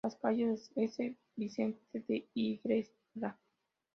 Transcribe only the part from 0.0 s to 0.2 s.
Las